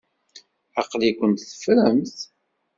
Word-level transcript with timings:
Aql-ikent 0.81 1.45
teffremt. 1.49 2.17